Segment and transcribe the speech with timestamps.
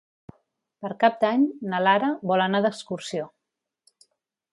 [0.85, 1.43] Per Cap d'Any
[1.73, 3.29] na Lara vol anar d'excursió.